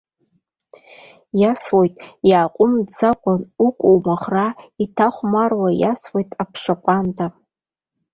Исуеит, 1.41 1.95
иааҟәымҵӡакәа, 2.29 3.33
укәа-умаӷра 3.65 4.47
иҭахәмаруа 4.83 5.69
исуеит 5.91 6.29
аԥша 6.41 6.75
ҟәанда. 6.83 7.25